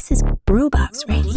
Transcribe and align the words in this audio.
This 0.00 0.18
is 0.18 0.22
Brewbox 0.44 1.04
Radio. 1.04 1.30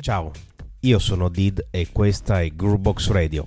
Ciao, 0.00 0.32
io 0.80 0.98
sono 0.98 1.28
Did 1.28 1.68
e 1.70 1.90
questa 1.92 2.40
è 2.40 2.48
Groovebox 2.48 3.10
Radio. 3.10 3.46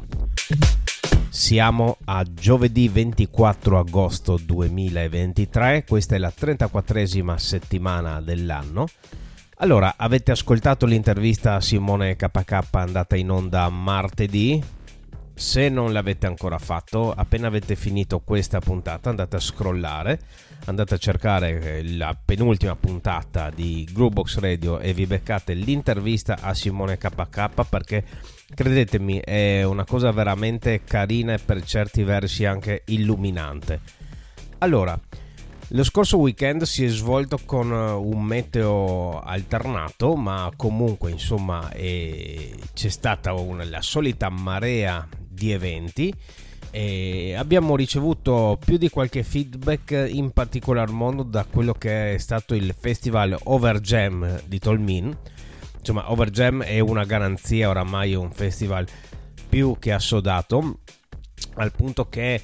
Siamo 1.27 1.97
a 2.05 2.23
giovedì 2.23 2.87
24 2.87 3.79
agosto 3.79 4.39
2023, 4.41 5.83
questa 5.85 6.15
è 6.15 6.19
la 6.19 6.31
34esima 6.33 7.35
settimana 7.35 8.21
dell'anno. 8.21 8.87
Allora, 9.57 9.95
avete 9.97 10.31
ascoltato 10.31 10.85
l'intervista 10.85 11.55
a 11.55 11.61
Simone 11.61 12.15
KK 12.15 12.67
andata 12.71 13.17
in 13.17 13.29
onda 13.29 13.67
martedì? 13.67 14.63
Se 15.37 15.69
non 15.69 15.93
l'avete 15.93 16.25
ancora 16.25 16.57
fatto, 16.57 17.13
appena 17.13 17.45
avete 17.45 17.75
finito 17.75 18.21
questa 18.21 18.59
puntata 18.59 19.11
andate 19.11 19.35
a 19.35 19.39
scrollare, 19.39 20.19
andate 20.65 20.95
a 20.95 20.97
cercare 20.97 21.83
la 21.83 22.17
penultima 22.19 22.75
puntata 22.75 23.51
di 23.51 23.87
Groovebox 23.93 24.39
Radio 24.39 24.79
e 24.79 24.93
vi 24.93 25.05
beccate 25.05 25.53
l'intervista 25.53 26.39
a 26.41 26.55
Simone 26.55 26.97
KK 26.97 27.65
perché 27.69 28.03
credetemi 28.51 29.19
è 29.19 29.61
una 29.61 29.85
cosa 29.85 30.11
veramente 30.11 30.81
carina 30.83 31.33
e 31.35 31.37
per 31.39 31.63
certi 31.63 32.01
versi 32.01 32.43
anche 32.43 32.81
illuminante. 32.87 33.79
Allora, 34.57 34.99
lo 35.69 35.83
scorso 35.83 36.17
weekend 36.17 36.63
si 36.63 36.85
è 36.85 36.87
svolto 36.87 37.39
con 37.43 37.71
un 37.71 38.23
meteo 38.23 39.19
alternato, 39.19 40.15
ma 40.15 40.49
comunque 40.55 41.11
insomma 41.11 41.69
eh, 41.71 42.55
c'è 42.73 42.87
stata 42.87 43.33
una, 43.33 43.65
la 43.65 43.81
solita 43.81 44.29
marea 44.29 45.05
di 45.27 45.51
eventi. 45.51 46.13
E 46.69 47.33
abbiamo 47.35 47.75
ricevuto 47.75 48.57
più 48.63 48.77
di 48.77 48.89
qualche 48.89 49.23
feedback 49.23 50.07
in 50.09 50.31
particolar 50.31 50.89
modo 50.89 51.23
da 51.23 51.45
quello 51.45 51.73
che 51.73 52.13
è 52.13 52.17
stato 52.17 52.55
il 52.55 52.73
festival 52.77 53.37
Over 53.43 53.81
Jam 53.81 54.41
di 54.45 54.59
Tolmin. 54.59 55.17
Insomma 55.79 56.11
Over 56.11 56.29
Jam 56.29 56.63
è 56.63 56.79
una 56.79 57.03
garanzia 57.03 57.69
oramai 57.69 58.15
un 58.15 58.31
festival 58.31 58.85
più 59.49 59.77
che 59.79 59.91
assodato 59.91 60.79
al 61.55 61.71
punto 61.71 62.07
che 62.09 62.41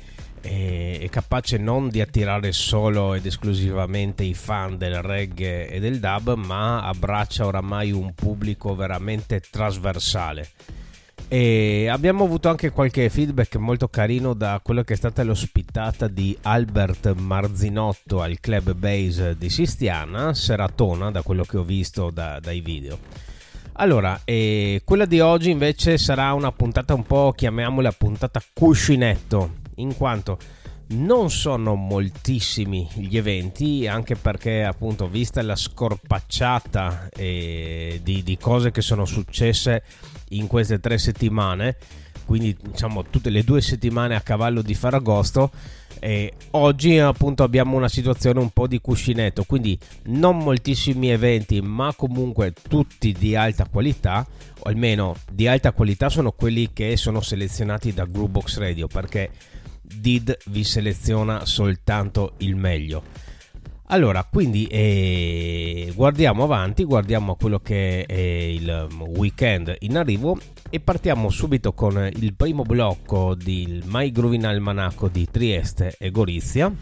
è 0.49 1.07
capace 1.09 1.57
non 1.57 1.89
di 1.89 2.01
attirare 2.01 2.51
solo 2.51 3.13
ed 3.13 3.25
esclusivamente 3.25 4.23
i 4.23 4.33
fan 4.33 4.77
del 4.77 5.01
reggae 5.01 5.69
e 5.69 5.79
del 5.79 5.99
dub 5.99 6.35
ma 6.35 6.83
abbraccia 6.83 7.45
oramai 7.45 7.91
un 7.91 8.13
pubblico 8.13 8.75
veramente 8.75 9.39
trasversale 9.39 10.49
e 11.27 11.87
abbiamo 11.87 12.25
avuto 12.25 12.49
anche 12.49 12.69
qualche 12.69 13.09
feedback 13.09 13.55
molto 13.55 13.87
carino 13.87 14.33
da 14.33 14.59
quello 14.63 14.83
che 14.83 14.93
è 14.93 14.95
stata 14.95 15.23
l'ospitata 15.23 16.07
di 16.07 16.37
Albert 16.43 17.13
Marzinotto 17.13 18.21
al 18.21 18.39
Club 18.39 18.73
Base 18.73 19.35
di 19.35 19.49
Sistiana, 19.49 20.35
Seratona, 20.35 21.09
da 21.09 21.23
quello 21.23 21.43
che 21.43 21.57
ho 21.57 21.63
visto 21.63 22.11
da, 22.11 22.39
dai 22.39 22.59
video. 22.59 22.99
Allora, 23.77 24.21
eh, 24.25 24.83
quella 24.85 25.05
di 25.05 25.19
oggi 25.21 25.49
invece 25.49 25.97
sarà 25.97 26.33
una 26.33 26.51
puntata 26.51 26.93
un 26.93 27.03
po', 27.03 27.33
chiamiamola 27.35 27.91
puntata 27.93 28.39
cuscinetto, 28.53 29.55
in 29.75 29.95
quanto 29.95 30.37
non 30.87 31.31
sono 31.31 31.75
moltissimi 31.75 32.87
gli 32.93 33.17
eventi, 33.17 33.87
anche 33.87 34.15
perché 34.15 34.63
appunto 34.63 35.07
vista 35.07 35.41
la 35.41 35.55
scorpacciata 35.55 37.09
eh, 37.15 37.99
di, 38.03 38.21
di 38.21 38.37
cose 38.37 38.71
che 38.71 38.81
sono 38.81 39.05
successe 39.05 39.83
in 40.29 40.47
queste 40.47 40.79
tre 40.79 40.97
settimane, 40.97 41.77
quindi 42.25 42.55
diciamo 42.61 43.03
tutte 43.05 43.29
le 43.29 43.43
due 43.43 43.61
settimane 43.61 44.15
a 44.15 44.21
cavallo 44.21 44.61
di 44.61 44.73
Ferragosto. 44.73 45.51
E 45.99 46.33
oggi 46.51 46.97
appunto 46.97 47.43
abbiamo 47.43 47.77
una 47.77 47.87
situazione 47.87 48.39
un 48.39 48.49
po' 48.49 48.67
di 48.67 48.81
cuscinetto, 48.81 49.45
quindi 49.45 49.79
non 50.07 50.37
moltissimi 50.37 51.09
eventi, 51.09 51.61
ma 51.61 51.93
comunque 51.95 52.51
tutti 52.67 53.13
di 53.13 53.37
alta 53.37 53.67
qualità, 53.71 54.27
o 54.59 54.69
almeno 54.69 55.15
di 55.31 55.47
alta 55.47 55.71
qualità 55.71 56.09
sono 56.09 56.33
quelli 56.33 56.71
che 56.73 56.97
sono 56.97 57.21
selezionati 57.21 57.93
da 57.93 58.03
Groovebox 58.03 58.57
Radio, 58.57 58.87
perché 58.87 59.31
Did 59.83 60.37
vi 60.45 60.63
seleziona 60.63 61.45
soltanto 61.45 62.33
il 62.37 62.55
meglio. 62.55 63.03
Allora, 63.87 64.23
quindi 64.23 64.65
eh, 64.65 65.91
guardiamo 65.93 66.43
avanti, 66.43 66.83
guardiamo 66.83 67.35
quello 67.35 67.59
che 67.59 68.05
è 68.05 68.13
il 68.15 68.87
weekend 69.15 69.75
in 69.81 69.97
arrivo 69.97 70.39
e 70.69 70.79
partiamo 70.79 71.29
subito 71.29 71.73
con 71.73 72.09
il 72.15 72.33
primo 72.33 72.63
blocco 72.63 73.35
del 73.35 73.83
My 73.85 74.09
Groovin 74.09 74.45
Almanacco 74.45 75.09
di 75.09 75.27
Trieste 75.29 75.95
e 75.99 76.09
Gorizia. 76.09 76.73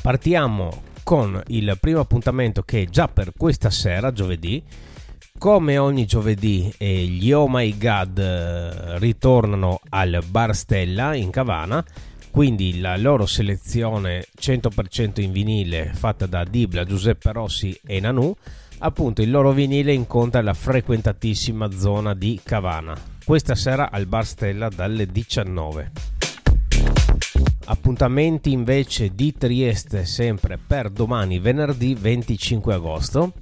Partiamo 0.00 0.82
con 1.02 1.42
il 1.48 1.76
primo 1.80 2.00
appuntamento 2.00 2.62
che 2.62 2.82
è 2.82 2.84
già 2.84 3.08
per 3.08 3.32
questa 3.36 3.70
sera, 3.70 4.12
giovedì. 4.12 4.62
Come 5.36 5.78
ogni 5.78 6.06
giovedì 6.06 6.72
eh, 6.78 7.04
gli 7.04 7.32
Oh 7.32 7.48
My 7.48 7.76
God 7.76 8.18
eh, 8.18 8.98
ritornano 8.98 9.80
al 9.90 10.22
Bar 10.26 10.54
Stella 10.54 11.14
in 11.14 11.30
Cavana. 11.30 11.84
Quindi 12.30 12.80
la 12.80 12.96
loro 12.96 13.26
selezione 13.26 14.26
100% 14.40 15.20
in 15.20 15.32
vinile 15.32 15.90
fatta 15.92 16.26
da 16.26 16.44
Dibla, 16.44 16.84
Giuseppe 16.84 17.32
Rossi 17.32 17.78
e 17.84 18.00
Nanu 18.00 18.34
appunto 18.78 19.22
il 19.22 19.30
loro 19.30 19.52
vinile 19.52 19.92
incontra 19.92 20.40
la 20.40 20.54
frequentatissima 20.54 21.70
zona 21.72 22.14
di 22.14 22.40
Cavana. 22.42 22.96
Questa 23.24 23.54
sera 23.54 23.90
al 23.90 24.06
Bar 24.06 24.26
Stella 24.26 24.68
dalle 24.68 25.06
19 25.06 25.92
appuntamenti 27.66 28.52
invece 28.52 29.14
di 29.14 29.32
Trieste 29.36 30.04
sempre 30.04 30.58
per 30.58 30.90
domani 30.90 31.38
venerdì 31.38 31.94
25 31.94 32.74
agosto 32.74 33.32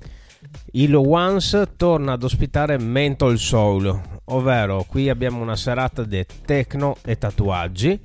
il 0.72 0.94
Once 0.94 1.72
torna 1.76 2.12
ad 2.12 2.22
ospitare 2.22 2.78
Mental 2.78 3.38
Soul 3.38 4.00
ovvero 4.24 4.84
qui 4.84 5.08
abbiamo 5.08 5.40
una 5.40 5.56
serata 5.56 6.04
di 6.04 6.24
techno 6.44 6.96
e 7.02 7.18
tatuaggi 7.18 8.00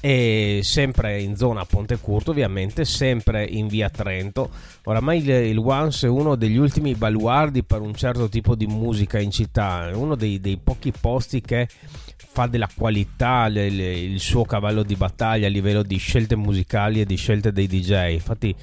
e 0.00 0.60
sempre 0.62 1.20
in 1.20 1.36
zona 1.36 1.64
Ponte 1.64 1.98
Curto 1.98 2.30
ovviamente 2.30 2.84
sempre 2.84 3.44
in 3.44 3.68
via 3.68 3.90
Trento. 3.90 4.50
Oramai 4.84 5.18
il, 5.18 5.28
il 5.28 5.58
Once 5.58 6.06
è 6.06 6.10
uno 6.10 6.34
degli 6.34 6.56
ultimi 6.56 6.94
baluardi 6.94 7.62
per 7.62 7.80
un 7.80 7.94
certo 7.94 8.28
tipo 8.28 8.54
di 8.54 8.66
musica 8.66 9.18
in 9.18 9.30
città 9.30 9.90
è 9.90 9.94
uno 9.94 10.14
dei, 10.14 10.40
dei 10.40 10.58
pochi 10.62 10.92
posti 10.98 11.40
che 11.40 11.68
fa 12.16 12.46
della 12.46 12.68
qualità 12.74 13.46
il, 13.46 13.58
il 13.58 14.20
suo 14.20 14.44
cavallo 14.44 14.82
di 14.82 14.96
battaglia 14.96 15.46
a 15.46 15.50
livello 15.50 15.82
di 15.82 15.98
scelte 15.98 16.36
musicali 16.36 17.00
e 17.00 17.04
di 17.04 17.16
scelte 17.16 17.52
dei 17.52 17.66
DJ 17.66 18.12
infatti 18.12 18.56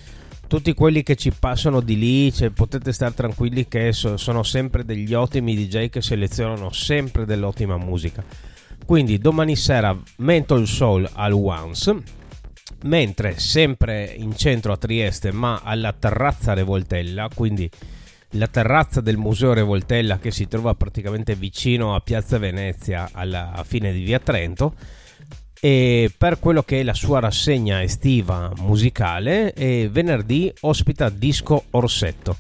tutti 0.49 0.73
quelli 0.73 1.03
che 1.03 1.15
ci 1.15 1.31
passano 1.31 1.79
di 1.79 1.95
lì 1.95 2.33
cioè, 2.33 2.49
potete 2.49 2.91
stare 2.91 3.13
tranquilli 3.13 3.67
che 3.67 3.93
so, 3.93 4.17
sono 4.17 4.41
sempre 4.41 4.83
degli 4.83 5.13
ottimi 5.13 5.55
DJ 5.55 5.89
che 5.89 6.01
selezionano 6.01 6.71
sempre 6.71 7.25
dell'ottima 7.25 7.77
musica. 7.77 8.23
Quindi 8.83 9.19
domani 9.19 9.55
sera 9.55 9.95
Mental 10.17 10.65
Soul 10.65 11.07
al 11.13 11.33
Once 11.33 11.95
mentre 12.85 13.37
sempre 13.37 14.11
in 14.17 14.35
centro 14.35 14.73
a 14.73 14.77
Trieste 14.77 15.31
ma 15.31 15.61
alla 15.63 15.93
terrazza 15.93 16.53
Revoltella 16.53 17.29
quindi 17.33 17.69
la 18.31 18.47
terrazza 18.47 19.01
del 19.01 19.17
museo 19.17 19.53
Revoltella 19.53 20.17
che 20.17 20.31
si 20.31 20.47
trova 20.47 20.73
praticamente 20.73 21.35
vicino 21.35 21.93
a 21.93 21.99
Piazza 21.99 22.39
Venezia 22.39 23.09
alla 23.11 23.63
fine 23.65 23.91
di 23.91 24.03
via 24.03 24.19
Trento 24.19 24.73
e 25.59 26.11
per 26.17 26.39
quello 26.39 26.63
che 26.63 26.79
è 26.79 26.83
la 26.83 26.93
sua 26.93 27.19
rassegna 27.19 27.81
estiva 27.83 28.51
musicale 28.57 29.53
venerdì 29.91 30.51
ospita 30.61 31.09
Disco 31.09 31.65
Orsetto 31.71 32.37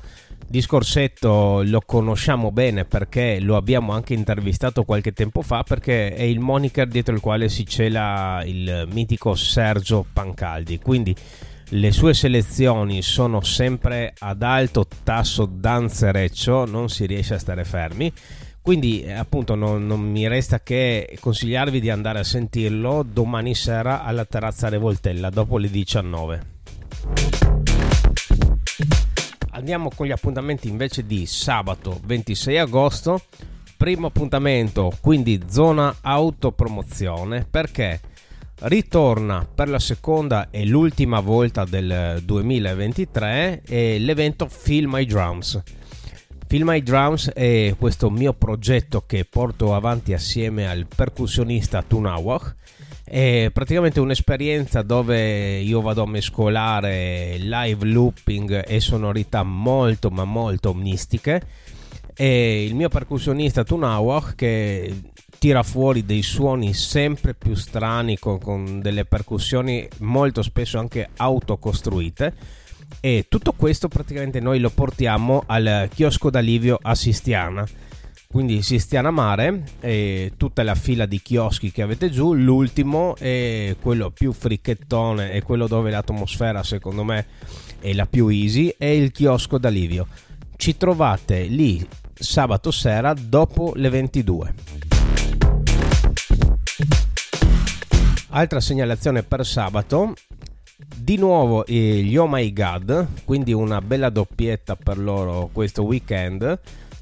Discorsetto 0.49 1.61
lo 1.63 1.79
conosciamo 1.85 2.51
bene 2.51 2.83
perché 2.83 3.39
lo 3.39 3.55
abbiamo 3.55 3.91
anche 3.91 4.15
intervistato 4.15 4.83
qualche 4.83 5.13
tempo 5.13 5.43
fa 5.43 5.61
perché 5.61 6.11
è 6.15 6.23
il 6.23 6.39
moniker 6.39 6.87
dietro 6.87 7.13
il 7.13 7.21
quale 7.21 7.49
si 7.49 7.67
cela 7.67 8.41
il 8.43 8.87
mitico 8.91 9.35
Sergio 9.35 10.03
Pancaldi. 10.11 10.79
Quindi 10.79 11.15
le 11.69 11.91
sue 11.91 12.15
selezioni 12.15 13.03
sono 13.03 13.41
sempre 13.41 14.15
ad 14.17 14.41
alto 14.41 14.87
tasso 15.03 15.45
danzereccio, 15.45 16.65
non 16.65 16.89
si 16.89 17.05
riesce 17.05 17.35
a 17.35 17.39
stare 17.39 17.63
fermi. 17.63 18.11
Quindi 18.61 19.05
appunto 19.09 19.55
non, 19.55 19.85
non, 19.87 19.99
mi 20.01 20.27
resta 20.27 20.59
che 20.59 21.17
consigliarvi 21.19 21.79
di 21.79 21.89
andare 21.89 22.19
a 22.19 22.23
sentirlo 22.23 23.03
domani 23.03 23.55
sera 23.55 24.03
alla 24.03 24.25
terrazza 24.25 24.69
Revoltella 24.69 25.29
dopo 25.29 25.57
le 25.57 25.69
19. 25.69 26.41
Andiamo 29.51 29.89
con 29.93 30.05
gli 30.05 30.11
appuntamenti 30.11 30.69
invece 30.69 31.05
di 31.05 31.25
sabato 31.25 31.99
26 32.05 32.57
agosto. 32.57 33.21
Primo 33.75 34.07
appuntamento, 34.07 34.91
quindi 34.99 35.41
zona 35.49 35.97
autopromozione, 36.01 37.47
perché 37.49 37.99
ritorna 38.61 39.47
per 39.53 39.69
la 39.69 39.79
seconda 39.79 40.49
e 40.49 40.65
l'ultima 40.65 41.21
volta 41.21 41.63
del 41.63 42.21
2023 42.23 43.63
l'evento 43.99 44.47
Feel 44.47 44.87
My 44.87 45.05
Drums. 45.05 45.61
Feel 46.49 46.63
My 46.63 46.81
Drums 46.81 47.29
è 47.29 47.75
questo 47.77 48.09
mio 48.09 48.33
progetto 48.33 49.03
che 49.05 49.23
porto 49.23 49.75
avanti 49.75 50.13
assieme 50.13 50.67
al 50.67 50.87
percussionista 50.87 51.83
Tunawak 51.83 52.55
È 53.03 53.51
praticamente 53.53 53.99
un'esperienza 53.99 54.81
dove 54.81 55.59
io 55.59 55.79
vado 55.81 56.01
a 56.01 56.07
mescolare 56.07 57.37
live 57.37 57.85
looping 57.85 58.63
e 58.65 58.79
sonorità 58.79 59.43
molto 59.43 60.09
ma 60.09 60.23
molto 60.23 60.73
mistiche. 60.73 61.39
E 62.15 62.65
il 62.65 62.73
mio 62.73 62.89
percussionista 62.89 63.63
Tunawak 63.63 64.33
che 64.33 65.01
tira 65.37 65.61
fuori 65.61 66.03
dei 66.03 66.23
suoni 66.23 66.73
sempre 66.73 67.35
più 67.35 67.53
strani 67.53 68.17
con, 68.17 68.39
con 68.39 68.81
delle 68.81 69.05
percussioni 69.05 69.87
molto 69.99 70.41
spesso 70.41 70.79
anche 70.79 71.09
autocostruite 71.15 72.33
e 72.99 73.25
tutto 73.29 73.53
questo 73.53 73.87
praticamente 73.87 74.39
noi 74.39 74.59
lo 74.59 74.69
portiamo 74.69 75.43
al 75.45 75.89
chiosco 75.93 76.29
d'Alivio 76.29 76.79
a 76.81 76.95
Sistiana. 76.95 77.65
Quindi 78.27 78.61
Sistiana 78.61 79.09
Mare 79.09 79.63
e 79.79 80.33
tutta 80.37 80.61
la 80.61 80.75
fila 80.75 81.05
di 81.07 81.19
chioschi 81.19 81.71
che 81.71 81.81
avete 81.81 82.11
giù 82.11 82.35
l'ultimo 82.35 83.15
è 83.15 83.75
quello 83.81 84.11
più 84.11 84.33
fricchettone 84.33 85.31
e 85.31 85.41
quello 85.41 85.65
dove 85.67 85.89
l'atmosfera 85.89 86.61
secondo 86.61 87.03
me 87.03 87.25
è 87.79 87.93
la 87.93 88.05
più 88.05 88.27
easy 88.27 88.73
è 88.77 88.85
il 88.85 89.11
chiosco 89.11 89.57
d'Alivio. 89.57 90.07
Ci 90.55 90.77
trovate 90.77 91.43
lì 91.43 91.85
sabato 92.13 92.69
sera 92.69 93.13
dopo 93.13 93.71
le 93.75 93.89
22 93.89 94.53
altra 98.29 98.59
segnalazione 98.59 99.23
per 99.23 99.45
sabato 99.45 100.13
di 100.95 101.17
nuovo 101.17 101.65
gli 101.67 102.15
Oh 102.15 102.27
My 102.27 102.53
God 102.53 103.07
quindi 103.25 103.51
una 103.51 103.81
bella 103.81 104.09
doppietta 104.09 104.77
per 104.77 104.97
loro 104.97 105.49
questo 105.51 105.83
weekend 105.83 106.59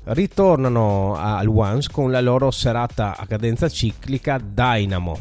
ritornano 0.08 1.16
al 1.16 1.48
Once 1.48 1.90
con 1.92 2.12
la 2.12 2.22
loro 2.22 2.52
serata 2.52 3.18
a 3.18 3.26
cadenza 3.26 3.68
ciclica 3.68 4.40
Dynamo. 4.40 5.20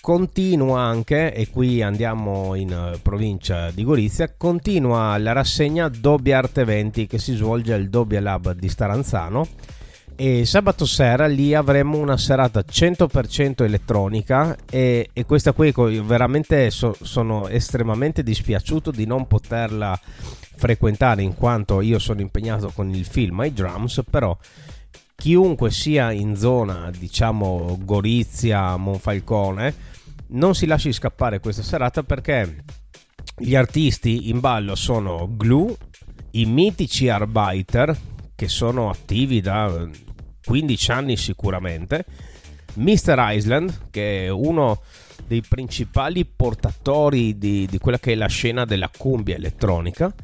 Continua 0.00 0.82
anche, 0.82 1.34
e 1.34 1.50
qui 1.50 1.82
andiamo 1.82 2.54
in 2.54 2.70
eh, 2.70 2.98
provincia 3.02 3.72
di 3.72 3.82
Gorizia, 3.82 4.32
continua 4.36 5.18
la 5.18 5.32
rassegna 5.32 5.88
Dobbia 5.88 6.38
Arte 6.38 6.60
Eventi 6.60 7.08
che 7.08 7.18
si 7.18 7.34
svolge 7.34 7.72
al 7.72 7.88
Dobbia 7.88 8.20
Lab 8.20 8.52
di 8.52 8.68
Staranzano 8.68 9.48
e 10.16 10.46
sabato 10.46 10.86
sera 10.86 11.26
lì 11.26 11.52
avremo 11.52 11.98
una 11.98 12.16
serata 12.16 12.60
100% 12.60 13.62
elettronica 13.62 14.56
e, 14.68 15.10
e 15.12 15.26
questa 15.26 15.52
qui 15.52 15.72
veramente 16.00 16.70
so, 16.70 16.96
sono 17.02 17.48
estremamente 17.48 18.22
dispiaciuto 18.22 18.90
di 18.90 19.04
non 19.04 19.26
poterla 19.26 19.98
frequentare 20.56 21.22
in 21.22 21.34
quanto 21.34 21.82
io 21.82 21.98
sono 21.98 22.22
impegnato 22.22 22.70
con 22.74 22.88
il 22.88 23.04
film 23.04 23.36
My 23.40 23.52
Drums, 23.52 24.02
però 24.08 24.36
chiunque 25.14 25.70
sia 25.70 26.10
in 26.12 26.34
zona, 26.34 26.90
diciamo 26.96 27.78
Gorizia, 27.82 28.74
Monfalcone, 28.76 29.74
non 30.28 30.54
si 30.54 30.64
lasci 30.64 30.92
scappare 30.92 31.40
questa 31.40 31.62
serata 31.62 32.02
perché 32.02 32.64
gli 33.36 33.54
artisti 33.54 34.30
in 34.30 34.40
ballo 34.40 34.74
sono 34.74 35.28
Glue, 35.30 35.76
i 36.32 36.46
mitici 36.46 37.10
Arbiter 37.10 37.94
che 38.34 38.48
sono 38.48 38.88
attivi 38.90 39.40
da 39.40 39.88
15 40.46 40.90
anni 40.92 41.16
sicuramente, 41.18 42.06
Mr. 42.74 43.16
Island 43.32 43.88
che 43.90 44.24
è 44.24 44.28
uno 44.28 44.80
dei 45.26 45.42
principali 45.42 46.24
portatori 46.24 47.36
di, 47.36 47.66
di 47.66 47.78
quella 47.78 47.98
che 47.98 48.12
è 48.12 48.14
la 48.14 48.28
scena 48.28 48.64
della 48.64 48.90
cumbia 48.96 49.34
elettronica 49.34 50.14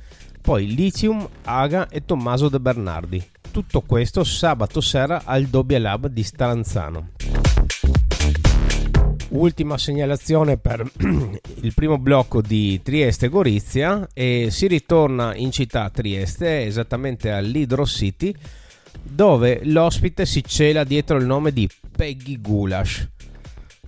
poi 0.43 0.75
Lithium, 0.75 1.27
Aga 1.45 1.89
e 1.89 2.05
Tommaso 2.05 2.49
De 2.49 2.59
Bernardi. 2.59 3.25
Tutto 3.53 3.83
questo 3.83 4.25
sabato 4.25 4.81
sera 4.81 5.23
al 5.25 5.45
Dobbia 5.45 5.79
Lab 5.79 6.09
di 6.09 6.25
Staranzano. 6.25 7.11
Ultima 9.29 9.79
segnalazione 9.79 10.59
per 10.59 10.85
il 11.63 11.73
primo 11.75 11.97
blocco 11.97 12.43
di 12.43 12.83
Trieste 12.83 13.29
Gorizia 13.29 14.09
e 14.13 14.49
si 14.51 14.67
ritorna 14.67 15.35
in 15.37 15.53
città 15.53 15.89
Trieste, 15.91 16.67
esattamente 16.67 17.31
all'Hydro 17.31 17.87
City, 17.87 18.35
dove 19.03 19.61
l'ospite 19.65 20.27
si 20.27 20.43
cela 20.45 20.85
dietro 20.85 21.19
il 21.19 21.27
nome 21.27 21.53
di 21.53 21.69
Peggy 21.95 22.41
Gulash 22.41 23.11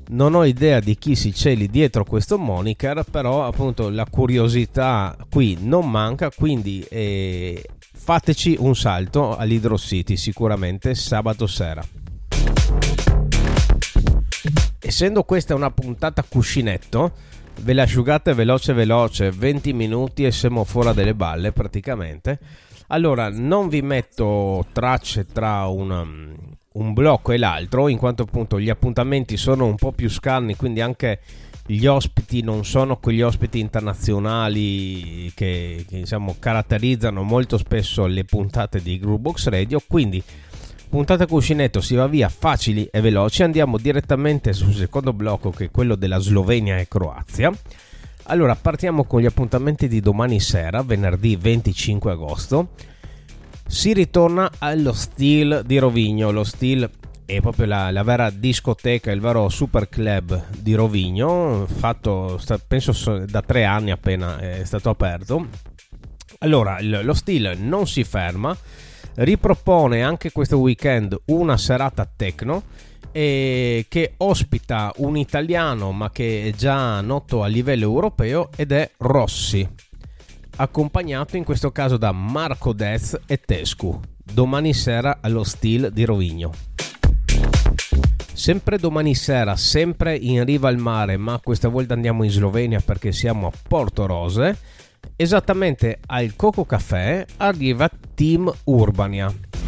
non 0.06 0.34
ho 0.34 0.44
idea 0.44 0.80
di 0.80 0.96
chi 0.96 1.14
si 1.14 1.32
celi 1.32 1.68
dietro 1.68 2.04
questo 2.04 2.38
moniker, 2.38 3.04
però 3.10 3.46
appunto 3.46 3.88
la 3.88 4.06
curiosità 4.08 5.16
qui 5.30 5.56
non 5.60 5.90
manca, 5.90 6.30
quindi 6.30 6.84
eh, 6.90 7.64
fateci 7.92 8.56
un 8.58 8.76
salto 8.76 9.36
all'Hydro 9.36 9.78
City 9.78 10.16
sicuramente 10.16 10.94
sabato 10.94 11.46
sera. 11.46 11.82
Essendo 14.78 15.22
questa 15.22 15.54
una 15.54 15.70
puntata 15.70 16.22
cuscinetto, 16.22 17.12
ve 17.62 17.72
la 17.72 17.84
asciugate 17.84 18.34
veloce 18.34 18.74
veloce, 18.74 19.30
20 19.30 19.72
minuti 19.72 20.24
e 20.24 20.32
siamo 20.32 20.64
fuori 20.64 20.92
delle 20.92 21.14
balle 21.14 21.52
praticamente. 21.52 22.38
Allora, 22.88 23.30
non 23.30 23.68
vi 23.68 23.82
metto 23.82 24.66
tracce 24.72 25.26
tra 25.26 25.66
un, 25.66 26.34
un 26.72 26.92
blocco 26.92 27.32
e 27.32 27.38
l'altro, 27.38 27.88
in 27.88 27.98
quanto 27.98 28.22
appunto 28.24 28.60
gli 28.60 28.68
appuntamenti 28.68 29.36
sono 29.36 29.66
un 29.66 29.76
po' 29.76 29.92
più 29.92 30.10
scarni, 30.10 30.54
quindi 30.56 30.80
anche 30.80 31.20
gli 31.66 31.86
ospiti 31.86 32.42
non 32.42 32.64
sono 32.64 32.98
quegli 32.98 33.22
ospiti 33.22 33.58
internazionali 33.58 35.32
che, 35.34 35.84
che 35.88 35.96
diciamo, 36.00 36.36
caratterizzano 36.38 37.22
molto 37.22 37.56
spesso 37.56 38.06
le 38.06 38.24
puntate 38.24 38.82
di 38.82 38.98
Groovebox 38.98 39.48
Radio, 39.48 39.80
quindi 39.86 40.22
puntata 40.90 41.26
cuscinetto 41.26 41.80
si 41.80 41.94
va 41.94 42.06
via 42.06 42.28
facili 42.28 42.86
e 42.92 43.00
veloci, 43.00 43.42
andiamo 43.42 43.78
direttamente 43.78 44.52
sul 44.52 44.74
secondo 44.74 45.12
blocco 45.12 45.50
che 45.50 45.64
è 45.64 45.70
quello 45.70 45.94
della 45.94 46.18
Slovenia 46.18 46.78
e 46.78 46.86
Croazia. 46.86 47.50
Allora 48.24 48.54
partiamo 48.54 49.04
con 49.04 49.20
gli 49.20 49.26
appuntamenti 49.26 49.86
di 49.86 50.00
domani 50.00 50.40
sera, 50.40 50.82
venerdì 50.82 51.36
25 51.36 52.10
agosto 52.10 52.68
si 53.66 53.92
ritorna 53.92 54.50
allo 54.58 54.92
Steel 54.92 55.62
di 55.64 55.78
Rovigno. 55.78 56.30
Lo 56.30 56.44
Steel 56.44 56.88
è 57.24 57.40
proprio 57.40 57.66
la, 57.66 57.90
la, 57.90 58.02
vera 58.02 58.30
discoteca, 58.30 59.10
il 59.10 59.20
vero 59.20 59.48
super 59.48 59.88
club 59.88 60.50
di 60.58 60.74
Rovigno, 60.74 61.66
fatto 61.66 62.38
penso 62.66 63.24
da 63.26 63.40
tre 63.40 63.64
anni 63.64 63.90
appena 63.90 64.38
è 64.38 64.64
stato 64.64 64.90
aperto. 64.90 65.46
Allora, 66.38 66.78
lo 66.80 67.14
Steel 67.14 67.58
non 67.58 67.86
si 67.86 68.04
ferma, 68.04 68.56
ripropone 69.14 70.02
anche 70.02 70.30
questo 70.30 70.58
weekend 70.58 71.18
una 71.26 71.56
serata 71.56 72.08
techno 72.14 72.64
che 73.14 74.14
ospita 74.16 74.92
un 74.96 75.16
italiano 75.16 75.92
ma 75.92 76.10
che 76.10 76.48
è 76.48 76.50
già 76.50 77.00
noto 77.00 77.44
a 77.44 77.46
livello 77.46 77.84
europeo 77.84 78.50
ed 78.56 78.72
è 78.72 78.90
Rossi 78.98 79.68
accompagnato 80.56 81.36
in 81.36 81.44
questo 81.44 81.72
caso 81.72 81.96
da 81.96 82.12
Marco 82.12 82.72
Dez 82.72 83.18
e 83.26 83.38
Tescu, 83.38 83.98
domani 84.22 84.72
sera 84.72 85.18
allo 85.20 85.44
Steel 85.44 85.90
di 85.92 86.04
Rovigno. 86.04 86.52
Sempre 88.32 88.78
domani 88.78 89.14
sera, 89.14 89.56
sempre 89.56 90.16
in 90.16 90.44
riva 90.44 90.68
al 90.68 90.78
mare, 90.78 91.16
ma 91.16 91.40
questa 91.42 91.68
volta 91.68 91.94
andiamo 91.94 92.24
in 92.24 92.30
Slovenia 92.30 92.80
perché 92.80 93.12
siamo 93.12 93.46
a 93.46 93.52
Porto 93.66 94.06
Rose, 94.06 94.58
esattamente 95.16 96.00
al 96.06 96.34
Coco 96.36 96.64
Café 96.64 97.26
arriva 97.36 97.88
Team 98.14 98.52
Urbania. 98.64 99.63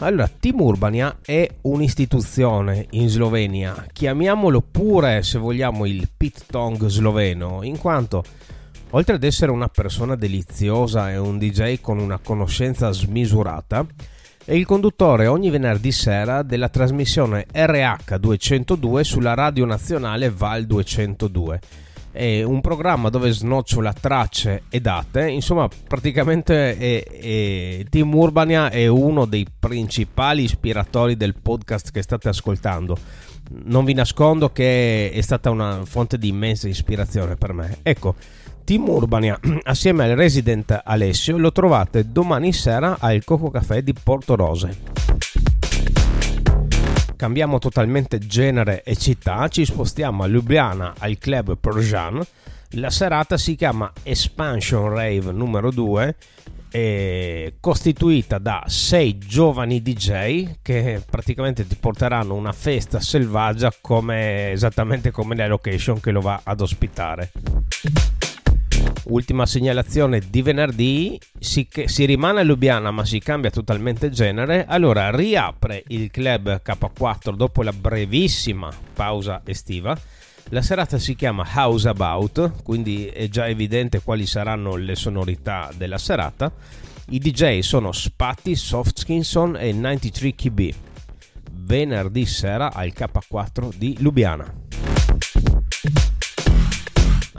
Allora, 0.00 0.28
Team 0.28 0.60
Urbania 0.60 1.18
è 1.22 1.48
un'istituzione 1.62 2.86
in 2.90 3.08
Slovenia, 3.08 3.86
chiamiamolo 3.92 4.62
pure 4.62 5.22
se 5.22 5.38
vogliamo 5.38 5.86
il 5.86 6.08
pit 6.16 6.46
tong 6.50 6.86
sloveno, 6.86 7.62
in 7.62 7.78
quanto 7.78 8.24
Oltre 8.92 9.14
ad 9.14 9.22
essere 9.22 9.52
una 9.52 9.68
persona 9.68 10.16
deliziosa 10.16 11.12
e 11.12 11.16
un 11.16 11.38
DJ 11.38 11.80
con 11.80 12.00
una 12.00 12.18
conoscenza 12.18 12.90
smisurata, 12.90 13.86
è 14.44 14.52
il 14.52 14.66
conduttore 14.66 15.28
ogni 15.28 15.48
venerdì 15.48 15.92
sera 15.92 16.42
della 16.42 16.68
trasmissione 16.68 17.46
RH 17.52 18.16
202 18.16 19.04
sulla 19.04 19.34
radio 19.34 19.64
nazionale 19.64 20.28
Val 20.30 20.64
202. 20.64 21.60
È 22.12 22.42
un 22.42 22.60
programma 22.60 23.08
dove 23.08 23.30
snocciola 23.30 23.92
tracce 23.92 24.62
e 24.68 24.80
date, 24.80 25.28
insomma 25.28 25.68
praticamente 25.86 26.76
è, 26.76 27.04
è, 27.04 27.84
Team 27.88 28.12
Urbania 28.14 28.68
è 28.68 28.86
uno 28.88 29.26
dei 29.26 29.46
principali 29.58 30.42
ispiratori 30.42 31.16
del 31.16 31.34
podcast 31.40 31.92
che 31.92 32.02
state 32.02 32.28
ascoltando. 32.28 32.96
Non 33.64 33.84
vi 33.84 33.94
nascondo 33.94 34.50
che 34.50 35.10
è 35.10 35.20
stata 35.20 35.50
una 35.50 35.84
fonte 35.84 36.18
di 36.18 36.28
immensa 36.28 36.68
ispirazione 36.68 37.36
per 37.36 37.52
me. 37.52 37.78
Ecco, 37.82 38.14
Team 38.64 38.88
Urbania 38.88 39.38
assieme 39.64 40.04
al 40.04 40.16
resident 40.16 40.80
Alessio 40.84 41.36
lo 41.38 41.52
trovate 41.52 42.10
domani 42.10 42.52
sera 42.52 42.96
al 42.98 43.24
Coco 43.24 43.50
Café 43.50 43.82
di 43.82 43.92
Porto 43.92 44.36
Rose. 44.36 45.39
Cambiamo 47.20 47.58
totalmente 47.58 48.16
genere 48.18 48.82
e 48.82 48.96
città, 48.96 49.46
ci 49.48 49.66
spostiamo 49.66 50.22
a 50.22 50.26
Ljubljana 50.26 50.94
al 51.00 51.18
club 51.18 51.58
Projan. 51.58 52.18
La 52.76 52.88
serata 52.88 53.36
si 53.36 53.56
chiama 53.56 53.92
Expansion 54.02 54.88
Rave 54.88 55.30
numero 55.30 55.70
2 55.70 56.16
è 56.70 57.52
costituita 57.60 58.38
da 58.38 58.64
sei 58.68 59.18
giovani 59.18 59.82
DJ 59.82 60.60
che 60.62 61.02
praticamente 61.04 61.66
ti 61.66 61.76
porteranno 61.78 62.34
una 62.34 62.52
festa 62.52 63.00
selvaggia 63.00 63.70
come, 63.82 64.52
esattamente 64.52 65.10
come 65.10 65.36
la 65.36 65.46
location 65.46 66.00
che 66.00 66.12
lo 66.12 66.22
va 66.22 66.40
ad 66.42 66.62
ospitare. 66.62 67.32
Ultima 69.04 69.46
segnalazione 69.46 70.20
di 70.28 70.42
venerdì, 70.42 71.18
si, 71.38 71.66
si, 71.86 72.04
rimane 72.04 72.40
a 72.40 72.42
Lubiana 72.42 72.90
ma 72.90 73.04
si 73.04 73.18
cambia 73.18 73.50
totalmente 73.50 74.10
genere, 74.10 74.66
allora 74.66 75.10
riapre 75.10 75.82
il 75.88 76.10
club 76.10 76.60
K4 76.62 77.34
dopo 77.34 77.62
la 77.62 77.72
brevissima 77.72 78.70
pausa 78.94 79.40
estiva. 79.44 79.98
La 80.50 80.62
serata 80.62 80.98
si 80.98 81.14
chiama 81.14 81.46
House 81.54 81.88
About, 81.88 82.62
quindi 82.62 83.06
è 83.06 83.28
già 83.28 83.48
evidente 83.48 84.02
quali 84.02 84.26
saranno 84.26 84.76
le 84.76 84.96
sonorità 84.96 85.70
della 85.76 85.98
serata. 85.98 86.52
I 87.10 87.18
DJ 87.18 87.60
sono 87.60 87.92
Spatty, 87.92 88.54
Softskinson 88.54 89.56
e 89.56 89.72
93 89.72 90.34
KB. 90.34 90.70
Venerdì 91.52 92.26
sera 92.26 92.72
al 92.72 92.92
K4 92.94 93.74
di 93.76 93.96
Lubiana. 94.00 94.52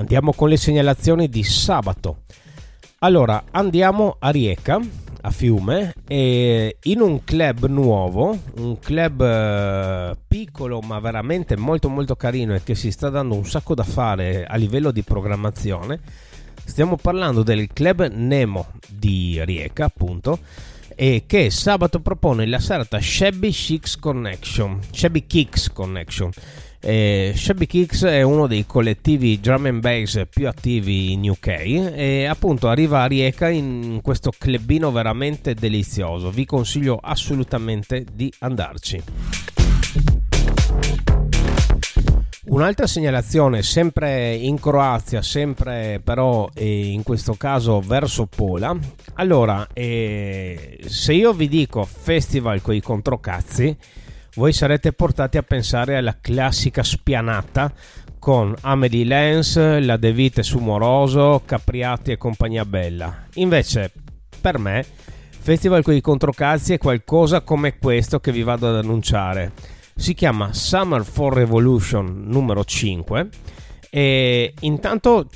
Andiamo 0.01 0.33
con 0.33 0.49
le 0.49 0.57
segnalazioni 0.57 1.29
di 1.29 1.43
sabato. 1.43 2.23
Allora, 2.99 3.43
andiamo 3.51 4.15
a 4.17 4.31
Rieca, 4.31 4.79
a 5.21 5.29
Fiume, 5.29 5.93
e 6.07 6.77
in 6.81 7.01
un 7.01 7.23
club 7.23 7.67
nuovo, 7.67 8.35
un 8.55 8.79
club 8.79 9.21
eh, 9.21 10.17
piccolo 10.27 10.81
ma 10.81 10.99
veramente 10.99 11.55
molto 11.55 11.87
molto 11.87 12.15
carino 12.15 12.55
e 12.55 12.63
che 12.63 12.73
si 12.73 12.89
sta 12.89 13.09
dando 13.09 13.35
un 13.35 13.45
sacco 13.45 13.75
da 13.75 13.83
fare 13.83 14.43
a 14.43 14.55
livello 14.55 14.89
di 14.89 15.03
programmazione. 15.03 15.99
Stiamo 16.65 16.95
parlando 16.95 17.43
del 17.43 17.67
club 17.71 18.07
Nemo 18.11 18.71
di 18.89 19.39
Rieca, 19.45 19.85
appunto, 19.85 20.39
e 20.95 21.25
che 21.27 21.51
sabato 21.51 21.99
propone 21.99 22.47
la 22.47 22.59
serata 22.59 22.99
Shabby 22.99 23.51
Chicks 23.51 23.99
Connection, 23.99 24.79
Shabby 24.91 25.27
Kicks 25.27 25.71
Connection 25.71 26.31
eh, 26.81 27.33
Shabby 27.35 27.67
Kicks 27.67 28.03
è 28.05 28.23
uno 28.23 28.47
dei 28.47 28.65
collettivi 28.65 29.39
drum 29.39 29.67
and 29.67 29.81
bass 29.81 30.23
più 30.29 30.47
attivi 30.47 31.11
in 31.11 31.29
UK 31.29 31.47
e 31.47 32.25
appunto 32.25 32.69
arriva 32.69 33.03
a 33.03 33.05
Rieca 33.05 33.49
in 33.49 33.99
questo 34.01 34.31
clubino 34.35 34.91
veramente 34.91 35.53
delizioso. 35.53 36.31
Vi 36.31 36.45
consiglio 36.45 36.97
assolutamente 37.01 38.05
di 38.11 38.33
andarci. 38.39 39.03
Un'altra 42.43 42.87
segnalazione, 42.87 43.61
sempre 43.61 44.33
in 44.33 44.59
Croazia, 44.59 45.21
sempre 45.21 46.01
però 46.03 46.49
eh, 46.53 46.87
in 46.87 47.03
questo 47.03 47.35
caso 47.35 47.79
verso 47.79 48.25
Pola. 48.25 48.75
Allora, 49.13 49.67
eh, 49.71 50.79
se 50.87 51.13
io 51.13 51.33
vi 51.33 51.47
dico 51.47 51.85
festival 51.85 52.61
con 52.61 52.73
i 52.73 52.81
controcazzi, 52.81 53.77
voi 54.35 54.53
sarete 54.53 54.93
portati 54.93 55.37
a 55.37 55.43
pensare 55.43 55.97
alla 55.97 56.17
classica 56.19 56.83
spianata 56.83 57.73
con 58.17 58.55
Amelie 58.61 59.03
Lenz, 59.03 59.57
La 59.57 59.97
De 59.97 60.13
Vite 60.13 60.43
Sumoroso, 60.43 61.41
Capriati 61.45 62.11
e 62.11 62.17
compagnia 62.17 62.65
bella. 62.65 63.25
Invece, 63.35 63.91
per 64.39 64.57
me, 64.57 64.85
Festival 65.43 65.81
con 65.81 65.95
i 65.95 66.01
controcazzi 66.01 66.73
è 66.73 66.77
qualcosa 66.77 67.41
come 67.41 67.79
questo 67.79 68.19
che 68.19 68.31
vi 68.31 68.43
vado 68.43 68.69
ad 68.69 68.75
annunciare. 68.75 69.53
Si 69.95 70.13
chiama 70.13 70.53
Summer 70.53 71.03
for 71.03 71.33
Revolution 71.33 72.25
numero 72.27 72.63
5 72.63 73.29
e 73.89 74.53
intanto 74.59 75.27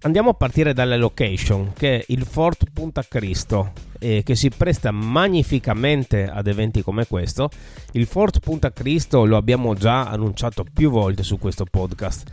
andiamo 0.00 0.30
a 0.30 0.34
partire 0.34 0.72
dalla 0.72 0.96
location 0.96 1.74
che 1.74 1.98
è 1.98 2.04
il 2.08 2.24
Fort 2.24 2.70
Punta 2.72 3.02
Cristo 3.02 3.72
eh, 4.00 4.22
che 4.24 4.34
si 4.34 4.48
presta 4.48 4.90
magnificamente 4.90 6.24
ad 6.24 6.48
eventi 6.48 6.82
come 6.82 7.06
questo. 7.06 7.50
Il 7.92 8.06
Fort 8.06 8.40
Punta 8.40 8.72
Cristo 8.72 9.24
lo 9.24 9.36
abbiamo 9.36 9.74
già 9.74 10.08
annunciato 10.08 10.64
più 10.64 10.90
volte 10.90 11.22
su 11.22 11.38
questo 11.38 11.64
podcast. 11.64 12.30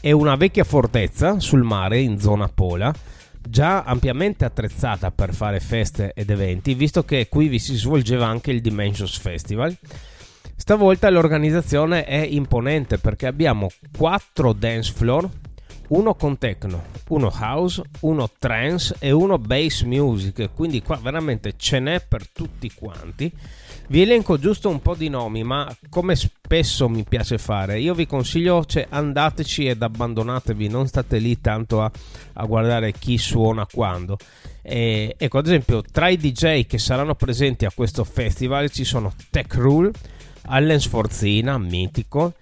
È 0.00 0.12
una 0.12 0.36
vecchia 0.36 0.64
fortezza 0.64 1.40
sul 1.40 1.62
mare 1.62 1.98
in 1.98 2.18
zona 2.18 2.48
Pola, 2.48 2.94
già 3.46 3.82
ampiamente 3.82 4.44
attrezzata 4.44 5.10
per 5.10 5.34
fare 5.34 5.60
feste 5.60 6.12
ed 6.14 6.30
eventi, 6.30 6.74
visto 6.74 7.04
che 7.04 7.28
qui 7.28 7.48
vi 7.48 7.58
si 7.58 7.74
svolgeva 7.74 8.26
anche 8.26 8.52
il 8.52 8.60
Dimensions 8.60 9.18
Festival. 9.18 9.76
Stavolta 10.54 11.08
l'organizzazione 11.10 12.04
è 12.04 12.20
imponente 12.20 12.98
perché 12.98 13.26
abbiamo 13.26 13.68
quattro 13.96 14.52
dance 14.52 14.92
floor 14.92 15.28
uno 15.88 16.14
con 16.14 16.36
techno, 16.38 16.84
uno 17.08 17.32
house, 17.40 17.82
uno 18.00 18.30
trance 18.38 18.96
e 18.98 19.10
uno 19.10 19.38
bass 19.38 19.82
music, 19.82 20.50
quindi 20.54 20.82
qua 20.82 20.96
veramente 20.96 21.54
ce 21.56 21.78
n'è 21.78 22.00
per 22.06 22.28
tutti 22.30 22.70
quanti. 22.74 23.32
Vi 23.90 24.02
elenco 24.02 24.38
giusto 24.38 24.68
un 24.68 24.82
po' 24.82 24.94
di 24.94 25.08
nomi, 25.08 25.42
ma 25.44 25.74
come 25.88 26.14
spesso 26.14 26.90
mi 26.90 27.04
piace 27.08 27.38
fare, 27.38 27.80
io 27.80 27.94
vi 27.94 28.06
consiglio, 28.06 28.64
cioè, 28.66 28.86
andateci 28.88 29.66
ed 29.66 29.82
abbandonatevi, 29.82 30.68
non 30.68 30.86
state 30.86 31.18
lì 31.18 31.40
tanto 31.40 31.82
a, 31.82 31.90
a 32.34 32.44
guardare 32.44 32.92
chi 32.92 33.16
suona 33.16 33.66
quando. 33.66 34.18
E, 34.60 35.14
ecco, 35.16 35.38
ad 35.38 35.46
esempio, 35.46 35.80
tra 35.80 36.08
i 36.08 36.18
DJ 36.18 36.66
che 36.66 36.76
saranno 36.76 37.14
presenti 37.14 37.64
a 37.64 37.72
questo 37.74 38.04
festival 38.04 38.70
ci 38.70 38.84
sono 38.84 39.14
Tech 39.30 39.54
Rule, 39.54 39.90
Allen 40.42 40.80
Sforzina, 40.80 41.56
mitico, 41.56 42.34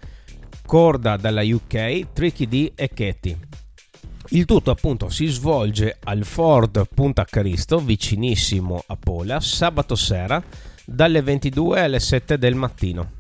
Corda 0.67 1.17
dalla 1.17 1.43
UK, 1.43 2.09
Tricky 2.13 2.47
D 2.49 2.73
e 2.75 2.89
Katie. 2.89 3.39
Il 4.31 4.45
tutto 4.45 4.73
appunto 4.73 5.09
si 5.09 5.27
svolge 5.27 5.97
al 6.03 6.25
Ford 6.25 6.89
Punta 6.93 7.25
Cristo, 7.25 7.79
vicinissimo 7.79 8.83
a 8.89 8.97
Pola, 8.97 9.39
sabato 9.39 9.95
sera 9.95 10.43
dalle 10.85 11.23
22 11.23 11.81
alle 11.81 12.01
7 12.01 12.37
del 12.37 12.57
mattino. 12.57 13.11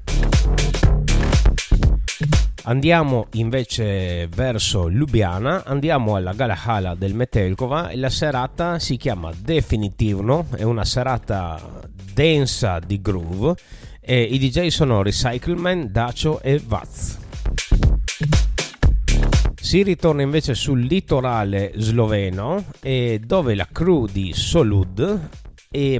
Andiamo 2.65 3.29
invece 3.35 4.26
verso 4.26 4.88
Lubiana, 4.88 5.62
andiamo 5.65 6.17
alla 6.17 6.33
Galahala 6.33 6.97
del 6.97 7.15
Metelkova 7.15 7.91
e 7.91 7.97
la 7.97 8.11
serata 8.11 8.81
si 8.81 8.97
chiama 8.97 9.31
Definitivno, 9.38 10.49
è 10.57 10.65
una 10.65 10.85
serata 10.85 11.85
densa 12.12 12.81
di 12.81 13.00
groove 13.00 13.55
e 14.00 14.21
i 14.21 14.38
DJ 14.38 14.67
sono 14.69 15.03
Recycleman, 15.03 15.93
Dacio 15.93 16.41
e 16.41 16.61
Vaz. 16.65 17.25
Si 19.76 19.83
ritorna 19.83 20.23
invece 20.23 20.54
sul 20.54 20.80
litorale 20.80 21.73
sloveno 21.75 22.64
dove 23.21 23.54
la 23.54 23.68
crew 23.71 24.06
di 24.06 24.33
Solud 24.33 25.28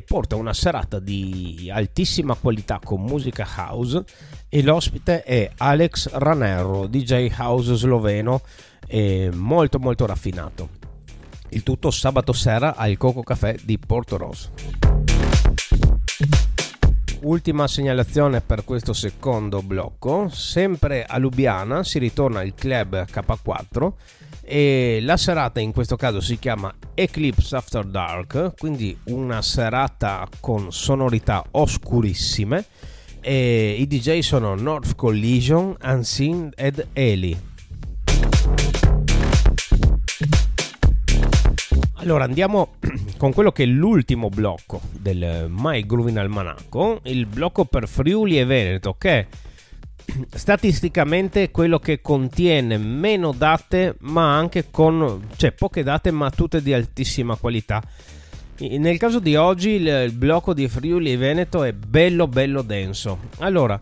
porta 0.06 0.35
una 0.35 0.54
serata 0.54 0.99
di 0.99 1.71
altissima 1.71 2.37
qualità 2.37 2.80
con 2.83 3.02
musica 3.02 3.47
house 3.54 4.02
e 4.49 4.62
l'ospite 4.62 5.23
è 5.25 5.50
Alex 5.59 6.09
Ranero, 6.12 6.87
DJ 6.87 7.30
house 7.37 7.75
sloveno 7.75 8.40
molto 9.35 9.78
molto 9.78 10.06
raffinato. 10.06 10.71
Il 11.50 11.62
tutto 11.62 11.90
sabato 11.90 12.33
sera 12.33 12.76
al 12.76 12.97
Coco 12.97 13.23
Café 13.23 13.59
di 13.62 13.78
Porto 13.78 14.16
Rosso. 14.16 14.52
Ultima 17.23 17.66
segnalazione 17.66 18.40
per 18.42 18.64
questo 18.64 18.92
secondo 18.92 19.62
blocco, 19.62 20.28
sempre 20.28 21.04
a 21.04 21.16
Lubiana 21.18 21.82
si 21.82 21.99
ritorna 21.99 22.40
al 22.40 22.54
club 22.54 23.04
K4 23.04 23.92
e 24.42 24.99
la 25.02 25.16
serata 25.16 25.58
in 25.58 25.73
questo 25.73 25.96
caso 25.96 26.20
si 26.20 26.38
chiama 26.38 26.73
Eclipse 26.94 27.56
After 27.56 27.85
Dark, 27.85 28.52
quindi 28.58 28.96
una 29.04 29.42
serata 29.42 30.28
con 30.40 30.70
sonorità 30.70 31.42
oscurissime 31.52 32.64
e 33.20 33.75
i 33.78 33.87
DJ 33.87 34.20
sono 34.20 34.54
North 34.54 34.94
Collision, 34.94 35.75
Unseen 35.82 36.52
ed 36.54 36.87
Eli. 36.92 37.37
Allora 42.07 42.23
andiamo 42.23 42.77
con 43.19 43.33
quello 43.33 43.51
che 43.51 43.65
è 43.65 43.67
l'ultimo 43.67 44.29
blocco 44.29 44.81
del 44.93 45.47
My 45.49 45.85
Groovin 45.85 46.21
Almanacco, 46.21 47.01
il 47.03 47.27
blocco 47.27 47.65
per 47.65 47.89
Friuli 47.89 48.39
e 48.39 48.45
Veneto, 48.45 48.95
che 48.97 49.11
è 49.11 49.27
statisticamente 50.33 51.51
quello 51.51 51.81
che 51.81 52.01
contiene 52.01 52.79
meno 52.79 53.33
date, 53.33 53.97
ma 54.03 54.37
anche 54.37 54.71
con 54.71 55.27
cioè 55.35 55.51
poche 55.51 55.83
date, 55.83 56.13
ma 56.13 56.31
tutte 56.31 56.63
di 56.63 56.73
altissima 56.73 57.35
qualità. 57.35 57.83
Nel 58.59 58.99
caso 58.99 59.19
di 59.19 59.35
oggi 59.35 59.71
il 59.71 60.13
blocco 60.13 60.55
di 60.55 60.69
Friuli 60.69 61.11
e 61.11 61.17
Veneto 61.17 61.65
è 61.65 61.73
bello 61.73 62.29
bello 62.29 62.63
denso. 62.63 63.19
Allora, 63.39 63.81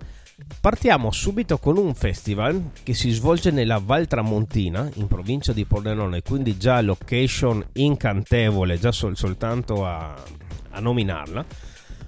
Partiamo 0.60 1.12
subito 1.12 1.58
con 1.58 1.76
un 1.76 1.94
festival 1.94 2.70
che 2.82 2.92
si 2.92 3.10
svolge 3.10 3.52
nella 3.52 3.78
Val 3.78 4.08
Tramontina, 4.08 4.90
in 4.94 5.06
provincia 5.06 5.52
di 5.52 5.64
Pordenone, 5.64 6.22
quindi 6.22 6.56
già 6.56 6.80
location 6.80 7.64
incantevole, 7.74 8.76
già 8.76 8.90
sol- 8.90 9.16
soltanto 9.16 9.86
a, 9.86 10.12
a 10.70 10.80
nominarla. 10.80 11.44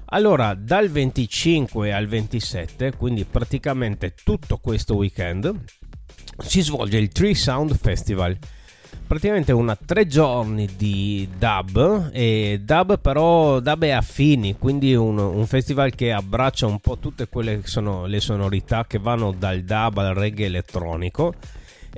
Allora, 0.07 0.55
dal 0.55 0.89
25 0.89 1.93
al 1.93 2.07
27, 2.07 2.97
quindi 2.97 3.25
praticamente 3.25 4.15
tutto 4.25 4.57
questo 4.57 4.97
weekend, 4.97 5.55
si 6.39 6.63
svolge 6.63 6.99
il 6.99 7.09
Tree 7.09 7.35
Sound 7.35 7.77
Festival. 7.77 8.37
Praticamente 9.07 9.53
una 9.53 9.77
tre 9.77 10.07
giorni 10.07 10.69
di 10.77 11.29
dub 11.39 12.11
e 12.13 12.61
dub 12.63 12.99
però 12.99 13.61
dub 13.61 13.83
e 13.83 13.91
affini 13.91 14.57
quindi 14.59 14.95
un, 14.95 15.19
un, 15.19 15.47
festival 15.47 15.95
che 15.95 16.13
abbraccia 16.13 16.67
un 16.67 16.81
po' 16.81 16.99
tutte 16.99 17.29
quelle 17.29 17.61
che 17.61 17.69
sono 17.69 18.07
le 18.07 18.21
sonorità 18.21 18.85
che 18.87 18.99
vanno 18.99 19.33
dal 19.33 19.63
dub 19.63 19.99
al 19.99 20.15
reggae 20.15 20.47
elettronico. 20.47 21.35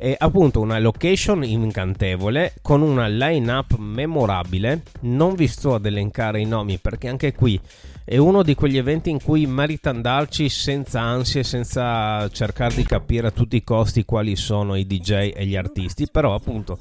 E 0.01 0.15
appunto 0.17 0.61
una 0.61 0.79
location 0.79 1.43
incantevole 1.43 2.55
con 2.63 2.83
una 2.83 3.09
line 3.09 3.51
up 3.51 3.77
memorabile. 3.77 4.83
Non 5.01 5.35
vi 5.35 5.49
sto 5.49 5.75
ad 5.75 5.87
elencare 5.87 6.41
i 6.41 6.45
nomi 6.45 6.79
perché 6.79 7.09
anche 7.09 7.35
qui 7.35 7.61
è 8.09 8.17
uno 8.17 8.43
di 8.43 8.55
quegli 8.55 8.79
eventi 8.79 9.11
in 9.11 9.23
cui 9.23 9.47
merita 9.47 9.91
andarci 9.91 10.49
senza 10.49 11.03
ansie, 11.03 11.45
senza 11.45 12.27
cercare 12.31 12.75
di 12.75 12.83
capire 12.85 13.27
a 13.27 13.31
tutti 13.31 13.57
i 13.57 13.63
costi 13.63 14.07
quali 14.07 14.35
sono 14.35 14.77
i 14.77 14.87
DJ 14.87 15.33
e 15.35 15.45
gli 15.45 15.55
artisti, 15.55 16.09
però 16.11 16.33
appunto 16.35 16.79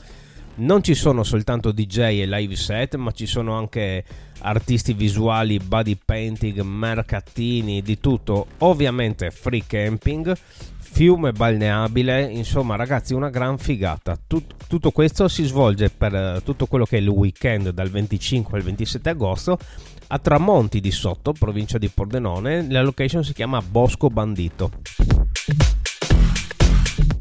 non 0.55 0.81
ci 0.81 0.95
sono 0.95 1.23
soltanto 1.23 1.73
DJ 1.73 2.21
e 2.21 2.25
live 2.27 2.55
set, 2.55 2.95
ma 2.95 3.11
ci 3.11 3.25
sono 3.25 3.57
anche 3.57 4.05
artisti 4.39 4.93
visuali, 4.93 5.59
body 5.59 5.99
painting, 6.03 6.61
mercatini, 6.61 7.81
di 7.81 7.99
tutto. 7.99 8.47
Ovviamente 8.59 9.29
free 9.29 9.65
camping, 9.67 10.33
fiume 10.79 11.33
balneabile, 11.33 12.23
insomma 12.23 12.77
ragazzi 12.77 13.13
una 13.13 13.29
gran 13.29 13.57
figata. 13.57 14.17
Tut- 14.25 14.65
tutto 14.65 14.91
questo 14.91 15.27
si 15.27 15.43
svolge 15.43 15.89
per 15.89 16.41
tutto 16.45 16.67
quello 16.67 16.85
che 16.85 16.95
è 16.95 17.01
il 17.01 17.09
weekend 17.09 17.71
dal 17.71 17.89
25 17.89 18.57
al 18.57 18.63
27 18.63 19.09
agosto 19.09 19.59
a 20.09 20.19
Tramonti 20.19 20.79
di 20.79 20.91
Sotto, 20.91 21.33
provincia 21.33 21.77
di 21.77 21.89
Pordenone. 21.89 22.69
La 22.69 22.81
location 22.81 23.23
si 23.23 23.33
chiama 23.33 23.61
Bosco 23.61 24.09
Bandito. 24.09 24.71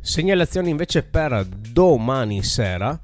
Segnalazioni 0.00 0.70
invece 0.70 1.02
per 1.02 1.44
domani 1.46 2.42
sera. 2.42 2.98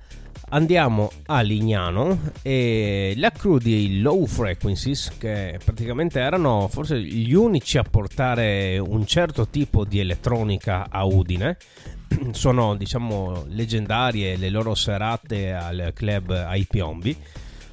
Andiamo 0.51 1.11
a 1.27 1.41
Lignano 1.41 2.33
e 2.43 3.15
la 3.17 3.31
crew 3.31 3.57
di 3.57 4.01
Low 4.01 4.27
Frequencies, 4.27 5.13
che 5.17 5.59
praticamente 5.65 6.21
erano 6.21 6.69
forse 6.69 7.01
gli 7.01 7.33
unici 7.33 7.79
a 7.79 7.83
portare 7.83 8.79
un 8.79 9.07
certo 9.07 9.49
tipo 9.49 9.85
di 9.87 9.99
elettronica 9.99 10.89
a 10.91 11.05
Udine, 11.05 11.57
sono 12.33 12.77
diciamo 12.77 13.47
leggendarie 13.49 14.37
le 14.37 14.51
loro 14.51 14.75
serate 14.75 15.53
al 15.53 15.93
club 15.95 16.31
ai 16.31 16.67
Piombi 16.67 17.17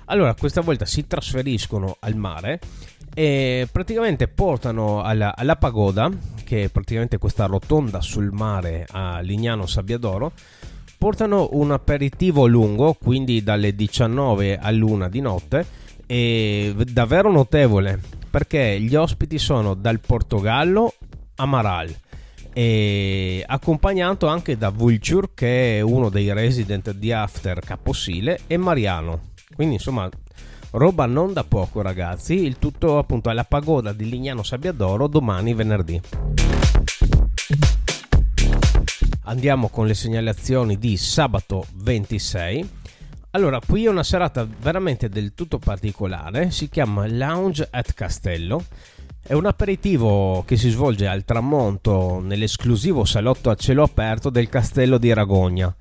allora, 0.09 0.33
questa 0.33 0.61
volta 0.61 0.85
si 0.85 1.05
trasferiscono 1.05 1.97
al 1.99 2.15
mare 2.15 2.59
e 3.13 3.67
praticamente 3.71 4.27
portano 4.27 5.01
alla, 5.01 5.35
alla 5.35 5.55
pagoda, 5.55 6.09
che 6.43 6.63
è 6.63 6.69
praticamente 6.69 7.17
questa 7.17 7.45
rotonda 7.45 8.01
sul 8.01 8.31
mare 8.31 8.87
a 8.89 9.19
Lignano 9.19 9.67
Sabbiadoro, 9.67 10.31
portano 10.97 11.49
un 11.51 11.71
aperitivo 11.71 12.47
lungo, 12.47 12.93
quindi 12.93 13.43
dalle 13.43 13.75
19 13.75 14.57
all'1 14.57 15.09
di 15.09 15.21
notte, 15.21 15.65
e 16.07 16.73
davvero 16.91 17.31
notevole, 17.31 17.99
perché 18.29 18.79
gli 18.79 18.95
ospiti 18.95 19.37
sono 19.37 19.75
dal 19.75 19.99
Portogallo 19.99 20.93
a 21.35 21.45
Maral 21.45 21.95
e 22.51 23.43
accompagnato 23.45 24.25
anche 24.25 24.57
da 24.57 24.69
Vulture 24.69 25.29
che 25.35 25.77
è 25.77 25.81
uno 25.81 26.09
dei 26.09 26.33
resident 26.33 26.91
di 26.91 27.11
After 27.11 27.59
Caposile 27.59 28.39
e 28.47 28.57
Mariano 28.57 29.28
quindi 29.59 29.75
insomma 29.75 30.09
roba 30.71 31.05
non 31.05 31.33
da 31.33 31.43
poco 31.43 31.81
ragazzi, 31.81 32.45
il 32.45 32.59
tutto 32.59 32.97
appunto 32.97 33.27
alla 33.27 33.43
pagoda 33.43 33.91
di 33.91 34.07
Lignano 34.07 34.41
Sabbiadoro 34.41 35.07
domani 35.07 35.53
venerdì. 35.53 35.99
Andiamo 39.23 39.67
con 39.67 39.85
le 39.85 39.95
segnalazioni 39.95 40.77
di 40.77 40.95
sabato 40.95 41.65
26. 41.73 42.69
Allora, 43.31 43.59
qui 43.59 43.83
è 43.83 43.89
una 43.89 44.03
serata 44.03 44.47
veramente 44.61 45.09
del 45.09 45.33
tutto 45.33 45.59
particolare, 45.59 46.51
si 46.51 46.69
chiama 46.69 47.05
Lounge 47.05 47.67
at 47.69 47.93
Castello. 47.93 48.63
È 49.21 49.33
un 49.33 49.45
aperitivo 49.45 50.41
che 50.47 50.55
si 50.55 50.69
svolge 50.69 51.05
al 51.05 51.25
tramonto 51.25 52.21
nell'esclusivo 52.21 53.03
salotto 53.03 53.49
a 53.49 53.55
cielo 53.55 53.83
aperto 53.83 54.29
del 54.29 54.47
castello 54.47 54.97
di 54.97 55.11
Ragogna. 55.11 55.75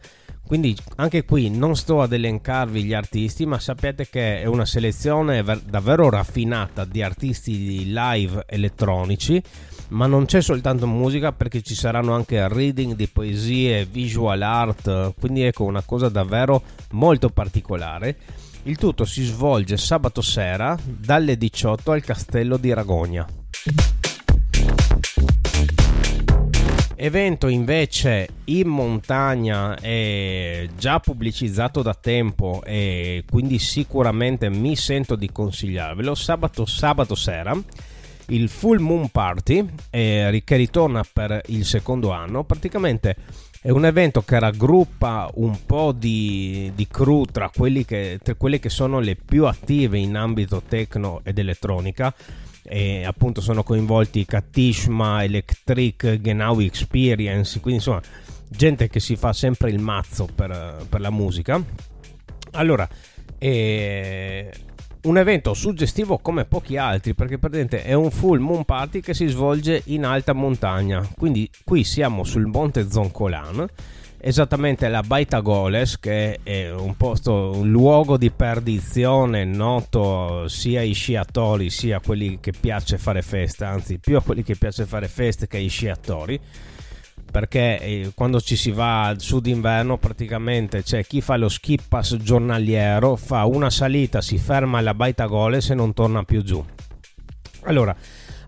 Quindi 0.48 0.74
anche 0.96 1.26
qui 1.26 1.50
non 1.50 1.76
sto 1.76 2.00
ad 2.00 2.14
elencarvi 2.14 2.82
gli 2.82 2.94
artisti, 2.94 3.44
ma 3.44 3.58
sapete 3.58 4.08
che 4.08 4.40
è 4.40 4.46
una 4.46 4.64
selezione 4.64 5.44
davvero 5.66 6.08
raffinata 6.08 6.86
di 6.86 7.02
artisti 7.02 7.92
live 7.92 8.44
elettronici, 8.48 9.42
ma 9.88 10.06
non 10.06 10.24
c'è 10.24 10.40
soltanto 10.40 10.86
musica 10.86 11.32
perché 11.32 11.60
ci 11.60 11.74
saranno 11.74 12.14
anche 12.14 12.48
reading 12.48 12.94
di 12.94 13.08
poesie, 13.08 13.84
visual 13.84 14.40
art, 14.40 15.12
quindi 15.20 15.42
ecco 15.42 15.64
una 15.64 15.82
cosa 15.82 16.08
davvero 16.08 16.62
molto 16.92 17.28
particolare. 17.28 18.16
Il 18.62 18.78
tutto 18.78 19.04
si 19.04 19.24
svolge 19.24 19.76
sabato 19.76 20.22
sera 20.22 20.78
dalle 20.82 21.36
18 21.36 21.92
al 21.92 22.02
castello 22.02 22.56
di 22.56 22.72
Ragogna. 22.72 23.26
Evento 27.00 27.46
invece 27.46 28.26
in 28.46 28.66
montagna 28.66 29.76
è 29.76 30.66
già 30.76 30.98
pubblicizzato 30.98 31.80
da 31.80 31.94
tempo 31.94 32.60
e 32.64 33.22
quindi 33.30 33.60
sicuramente 33.60 34.50
mi 34.50 34.74
sento 34.74 35.14
di 35.14 35.30
consigliarvelo. 35.30 36.16
Sabato, 36.16 36.66
sabato 36.66 37.14
sera 37.14 37.56
il 38.30 38.48
Full 38.48 38.80
Moon 38.80 39.10
Party 39.10 39.64
eh, 39.90 40.42
che 40.44 40.56
ritorna 40.56 41.04
per 41.10 41.40
il 41.46 41.64
secondo 41.64 42.10
anno. 42.10 42.42
Praticamente 42.42 43.14
è 43.60 43.70
un 43.70 43.84
evento 43.84 44.22
che 44.22 44.40
raggruppa 44.40 45.30
un 45.34 45.56
po' 45.66 45.92
di, 45.92 46.72
di 46.74 46.88
crew 46.88 47.26
tra, 47.26 47.48
che, 47.50 48.18
tra 48.20 48.34
quelle 48.34 48.58
che 48.58 48.70
sono 48.70 48.98
le 48.98 49.14
più 49.14 49.46
attive 49.46 49.98
in 49.98 50.16
ambito 50.16 50.62
techno 50.66 51.20
ed 51.22 51.38
elettronica 51.38 52.12
e 52.68 53.04
appunto 53.04 53.40
sono 53.40 53.62
coinvolti 53.62 54.26
Katishma, 54.26 55.24
Electric, 55.24 56.20
Genau 56.20 56.60
Experience, 56.60 57.60
quindi 57.60 57.80
insomma 57.80 58.02
gente 58.48 58.88
che 58.88 59.00
si 59.00 59.16
fa 59.16 59.32
sempre 59.32 59.70
il 59.70 59.80
mazzo 59.80 60.28
per, 60.32 60.84
per 60.88 61.00
la 61.00 61.10
musica. 61.10 61.62
Allora, 62.52 62.86
eh, 63.38 64.52
un 65.02 65.16
evento 65.16 65.54
suggestivo 65.54 66.18
come 66.18 66.44
pochi 66.44 66.76
altri 66.76 67.14
perché 67.14 67.38
praticamente 67.38 67.84
è 67.84 67.94
un 67.94 68.10
full 68.10 68.38
moon 68.38 68.64
party 68.64 69.00
che 69.00 69.14
si 69.14 69.26
svolge 69.28 69.82
in 69.86 70.04
alta 70.04 70.32
montagna, 70.32 71.06
quindi 71.16 71.48
qui 71.64 71.84
siamo 71.84 72.24
sul 72.24 72.46
monte 72.46 72.90
Zoncolan 72.90 73.66
esattamente 74.20 74.88
la 74.88 75.02
Baita 75.02 75.40
Goles 75.40 75.98
che 75.98 76.40
è 76.42 76.70
un 76.70 76.96
posto, 76.96 77.52
un 77.54 77.70
luogo 77.70 78.16
di 78.16 78.30
perdizione 78.30 79.44
noto 79.44 80.48
sia 80.48 80.80
ai 80.80 80.92
sciatori 80.92 81.70
sia 81.70 81.98
a 81.98 82.00
quelli 82.00 82.38
che 82.40 82.52
piace 82.58 82.98
fare 82.98 83.22
feste, 83.22 83.64
anzi 83.64 83.98
più 83.98 84.16
a 84.16 84.22
quelli 84.22 84.42
che 84.42 84.56
piace 84.56 84.86
fare 84.86 85.08
feste 85.08 85.46
che 85.46 85.58
ai 85.58 85.68
sciatori 85.68 86.40
perché 87.30 87.80
eh, 87.80 88.12
quando 88.14 88.40
ci 88.40 88.56
si 88.56 88.70
va 88.70 89.14
su 89.16 89.40
d'inverno 89.40 89.98
praticamente 89.98 90.82
c'è 90.82 91.04
chi 91.04 91.20
fa 91.20 91.36
lo 91.36 91.48
ski 91.48 91.78
pass 91.86 92.16
giornaliero, 92.16 93.16
fa 93.16 93.44
una 93.44 93.70
salita, 93.70 94.20
si 94.20 94.38
ferma 94.38 94.78
alla 94.78 94.94
Baita 94.94 95.26
Goles 95.26 95.70
e 95.70 95.74
non 95.74 95.92
torna 95.92 96.24
più 96.24 96.42
giù. 96.42 96.64
Allora, 97.64 97.94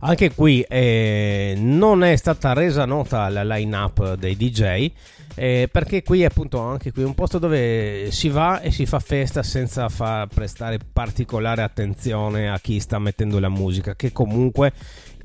anche 0.00 0.34
qui 0.34 0.62
eh, 0.62 1.54
non 1.56 2.02
è 2.02 2.16
stata 2.16 2.52
resa 2.52 2.84
nota 2.84 3.28
la 3.28 3.44
line-up 3.44 4.14
dei 4.14 4.36
DJ 4.36 4.90
eh, 5.34 5.68
perché 5.70 6.02
qui 6.02 6.22
è 6.22 6.26
appunto 6.26 6.58
anche 6.58 6.92
qui 6.92 7.02
un 7.02 7.14
posto 7.14 7.38
dove 7.38 8.10
si 8.10 8.28
va 8.28 8.60
e 8.60 8.70
si 8.70 8.84
fa 8.84 8.98
festa 8.98 9.42
senza 9.42 9.88
far 9.88 10.26
prestare 10.26 10.78
particolare 10.78 11.62
attenzione 11.62 12.50
a 12.50 12.58
chi 12.58 12.80
sta 12.80 12.98
mettendo 12.98 13.38
la 13.38 13.48
musica, 13.48 13.94
che 13.94 14.12
comunque 14.12 14.72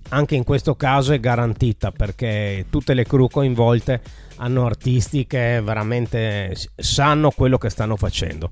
anche 0.09 0.35
in 0.35 0.43
questo 0.43 0.75
caso 0.75 1.13
è 1.13 1.19
garantita 1.19 1.91
perché 1.91 2.67
tutte 2.69 2.93
le 2.93 3.05
crew 3.05 3.27
coinvolte 3.27 4.01
hanno 4.37 4.65
artisti 4.65 5.25
che 5.25 5.59
veramente 5.63 6.55
sanno 6.75 7.31
quello 7.31 7.57
che 7.57 7.69
stanno 7.69 7.95
facendo. 7.95 8.51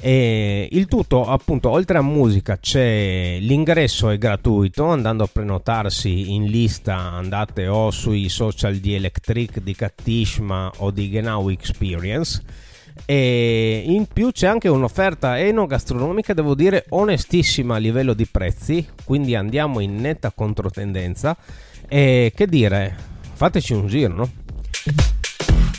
E 0.00 0.68
il 0.70 0.86
tutto, 0.86 1.26
appunto, 1.26 1.70
oltre 1.70 1.98
a 1.98 2.02
musica 2.02 2.58
c'è 2.58 3.38
l'ingresso 3.40 4.10
è 4.10 4.18
gratuito, 4.18 4.86
andando 4.86 5.24
a 5.24 5.28
prenotarsi 5.30 6.32
in 6.34 6.44
lista 6.44 6.96
andate 6.96 7.66
o 7.66 7.90
sui 7.90 8.28
social 8.28 8.76
di 8.76 8.94
Electric, 8.94 9.60
di 9.60 9.74
Katishma 9.74 10.70
o 10.78 10.90
di 10.90 11.10
Genau 11.10 11.48
Experience. 11.50 12.42
E 13.04 13.82
in 13.86 14.06
più 14.06 14.30
c'è 14.32 14.46
anche 14.46 14.68
un'offerta 14.68 15.38
enogastronomica, 15.38 16.34
devo 16.34 16.54
dire, 16.54 16.86
onestissima 16.90 17.76
a 17.76 17.78
livello 17.78 18.14
di 18.14 18.26
prezzi, 18.26 18.86
quindi 19.04 19.34
andiamo 19.34 19.80
in 19.80 19.96
netta 19.96 20.32
controtendenza. 20.32 21.36
E 21.88 22.32
che 22.34 22.46
dire, 22.46 22.96
fateci 23.32 23.72
un 23.72 23.86
giro, 23.86 24.14
no? 24.14 24.30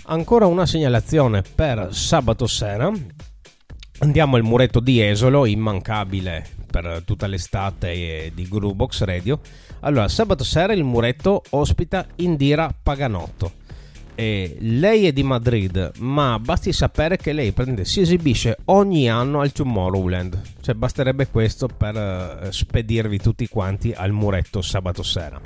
Ancora 0.06 0.48
una 0.48 0.66
segnalazione 0.66 1.44
per 1.56 1.90
sabato 1.92 2.48
sera 2.48 2.92
Andiamo 4.02 4.38
al 4.38 4.44
muretto 4.44 4.80
di 4.80 5.02
Esolo, 5.02 5.46
immancabile 5.46 6.48
per 6.72 7.02
tutta 7.06 7.28
l'estate 7.28 8.32
di 8.34 8.48
Groovebox 8.48 9.04
Radio. 9.04 9.42
Allora, 9.82 10.08
sabato 10.08 10.46
sera 10.46 10.72
il 10.72 10.86
muretto 10.86 11.44
ospita 11.50 12.08
Indira 12.16 12.74
Paganotto. 12.82 13.52
eh, 14.16 14.56
lei 14.60 15.06
è 15.06 15.12
di 15.12 15.24
Madrid, 15.24 15.92
ma 16.00 16.40
basti 16.40 16.72
sapere 16.72 17.18
che 17.18 17.34
lei 17.34 17.52
prende, 17.52 17.84
si 17.84 18.00
esibisce 18.00 18.58
ogni 18.66 19.10
anno 19.10 19.42
al 19.42 19.52
Tomorrowland. 19.52 20.42
Cioè 20.62 20.76
basterebbe 20.76 21.28
questo 21.28 21.68
per 21.68 21.96
eh, 21.96 22.52
spedirvi 22.52 23.18
tutti 23.18 23.48
quanti 23.48 23.92
al 23.92 24.12
muretto 24.12 24.62
sabato 24.62 25.04
sera. 25.04 25.40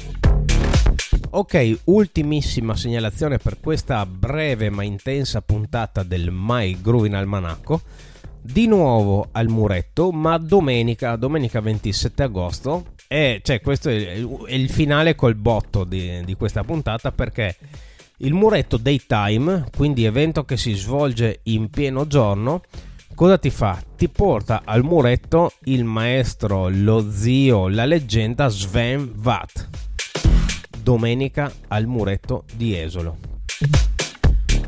Ok, 1.32 1.80
ultimissima 1.86 2.76
segnalazione 2.76 3.40
per 3.40 3.60
questa 3.60 4.06
breve 4.06 4.70
ma 4.70 4.84
intensa 4.84 5.42
puntata 5.42 6.04
del 6.04 6.30
My 6.32 6.80
Groovin 6.80 7.16
Almanacco. 7.16 7.82
Di 8.46 8.68
nuovo 8.68 9.30
al 9.32 9.48
muretto, 9.48 10.12
ma 10.12 10.38
domenica, 10.38 11.16
domenica 11.16 11.62
27 11.62 12.24
agosto. 12.24 12.88
E 13.08 13.40
cioè, 13.42 13.62
questo 13.62 13.90
è 13.90 14.22
il 14.50 14.70
finale 14.70 15.16
col 15.16 15.36
botto 15.36 15.86
di, 15.86 16.22
di 16.26 16.36
questa 16.36 16.62
puntata 16.66 17.14
perché 17.14 17.56
il 18.18 18.34
muretto 18.34 18.76
Daytime, 18.76 19.64
quindi 19.76 20.04
evento 20.04 20.44
che 20.44 20.58
si 20.58 20.74
svolge 20.74 21.40
in 21.44 21.70
pieno 21.70 22.06
giorno, 22.06 22.64
cosa 23.16 23.38
ti 23.38 23.50
fa? 23.50 23.82
Ti 23.96 24.10
porta 24.10 24.64
al 24.66 24.84
muretto 24.84 25.54
il 25.64 25.86
maestro, 25.86 26.68
lo 26.68 27.10
zio, 27.10 27.70
la 27.70 27.86
leggenda 27.86 28.50
Sven 28.50 29.10
Vath. 29.16 29.70
Domenica 30.78 31.50
al 31.70 31.86
muretto 31.86 32.44
di 32.56 32.78
Esolo. 32.78 33.18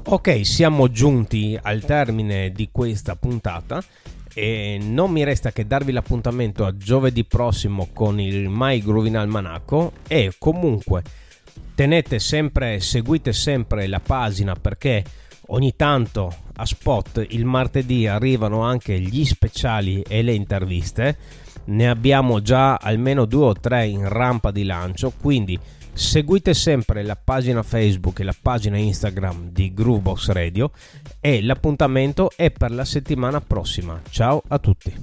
Ok, 0.07 0.45
siamo 0.45 0.91
giunti 0.91 1.57
al 1.59 1.83
termine 1.83 2.51
di 2.51 2.69
questa 2.71 3.15
puntata 3.15 3.83
e 4.35 4.77
non 4.79 5.09
mi 5.09 5.23
resta 5.23 5.51
che 5.51 5.65
darvi 5.65 5.91
l'appuntamento 5.91 6.63
a 6.63 6.77
giovedì 6.77 7.23
prossimo 7.23 7.89
con 7.91 8.19
il 8.19 8.47
My 8.47 8.83
Groovin 8.83 9.17
Almanacco 9.17 9.93
e 10.07 10.35
comunque 10.37 11.01
tenete 11.73 12.19
sempre, 12.19 12.79
seguite 12.81 13.33
sempre 13.33 13.87
la 13.87 13.99
pagina 13.99 14.53
perché 14.53 15.03
ogni 15.47 15.75
tanto 15.75 16.31
a 16.53 16.65
spot 16.67 17.25
il 17.29 17.45
martedì 17.45 18.05
arrivano 18.05 18.61
anche 18.61 18.99
gli 18.99 19.25
speciali 19.25 20.03
e 20.07 20.21
le 20.21 20.33
interviste. 20.33 21.17
Ne 21.65 21.89
abbiamo 21.89 22.43
già 22.43 22.75
almeno 22.75 23.25
due 23.25 23.45
o 23.45 23.53
tre 23.53 23.87
in 23.87 24.07
rampa 24.07 24.51
di 24.51 24.65
lancio, 24.65 25.11
quindi 25.19 25.59
seguite 25.95 26.53
sempre 26.53 27.03
la 27.03 27.15
pagina 27.15 27.63
Facebook 27.63 28.19
e 28.19 28.23
la 28.25 28.35
pagina 28.39 28.77
Instagram 28.77 29.49
di 29.51 29.73
Groovebox 29.73 30.29
Radio 30.29 30.71
e 31.21 31.41
l'appuntamento 31.41 32.31
è 32.35 32.51
per 32.51 32.71
la 32.71 32.85
settimana 32.85 33.39
prossima. 33.39 34.01
Ciao 34.09 34.43
a 34.47 34.59
tutti. 34.59 34.93